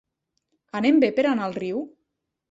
Anem 0.79 0.97
bé 1.03 1.09
per 1.19 1.25
anar 1.31 1.45
al 1.49 1.53
riu? 1.59 1.83